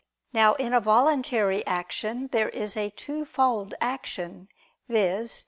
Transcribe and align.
Now, 0.33 0.55
in 0.55 0.73
a 0.73 0.79
voluntary 0.81 1.63
action, 1.67 2.29
there 2.31 2.49
is 2.49 2.75
a 2.75 2.89
twofold 2.89 3.75
action, 3.79 4.49
viz. 4.89 5.39